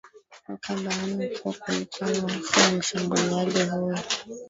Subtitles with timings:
[0.47, 3.97] weka bayana kuwa kulikuwa na hofu ya mshambuliaji huyo